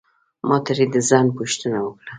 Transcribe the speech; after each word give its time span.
ما 0.47 0.57
ترې 0.65 0.85
د 0.93 0.95
ځنډ 1.09 1.29
پوښتنه 1.37 1.77
وکړه. 1.85 2.09